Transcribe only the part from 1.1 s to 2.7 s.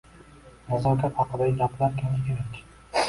haqidagi gaplar kimga kerak?